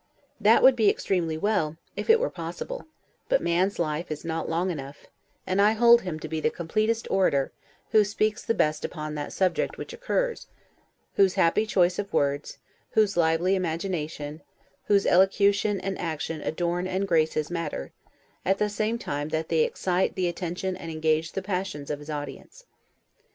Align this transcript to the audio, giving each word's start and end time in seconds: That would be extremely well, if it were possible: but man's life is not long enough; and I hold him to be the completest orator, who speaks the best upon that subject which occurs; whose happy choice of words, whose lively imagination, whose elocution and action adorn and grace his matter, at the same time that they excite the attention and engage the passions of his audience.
That 0.39 0.63
would 0.63 0.75
be 0.75 0.89
extremely 0.89 1.37
well, 1.37 1.77
if 1.95 2.09
it 2.09 2.19
were 2.19 2.31
possible: 2.31 2.87
but 3.29 3.39
man's 3.39 3.77
life 3.77 4.09
is 4.09 4.25
not 4.25 4.49
long 4.49 4.71
enough; 4.71 5.05
and 5.45 5.61
I 5.61 5.73
hold 5.73 6.01
him 6.01 6.19
to 6.21 6.27
be 6.27 6.39
the 6.39 6.49
completest 6.49 7.07
orator, 7.11 7.51
who 7.91 8.03
speaks 8.03 8.41
the 8.41 8.55
best 8.55 8.83
upon 8.83 9.13
that 9.13 9.31
subject 9.31 9.77
which 9.77 9.93
occurs; 9.93 10.47
whose 11.17 11.35
happy 11.35 11.67
choice 11.67 11.99
of 11.99 12.11
words, 12.13 12.57
whose 12.93 13.15
lively 13.15 13.53
imagination, 13.53 14.41
whose 14.85 15.05
elocution 15.05 15.79
and 15.79 15.99
action 15.99 16.41
adorn 16.41 16.87
and 16.87 17.07
grace 17.07 17.33
his 17.33 17.51
matter, 17.51 17.91
at 18.43 18.57
the 18.57 18.69
same 18.69 18.97
time 18.97 19.29
that 19.29 19.49
they 19.49 19.59
excite 19.63 20.15
the 20.15 20.27
attention 20.27 20.75
and 20.75 20.89
engage 20.89 21.33
the 21.33 21.43
passions 21.43 21.91
of 21.91 21.99
his 21.99 22.09
audience. 22.09 22.65